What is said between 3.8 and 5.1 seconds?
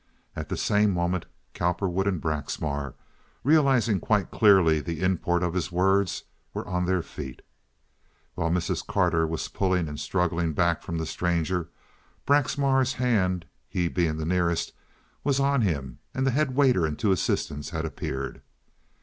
quite clearly the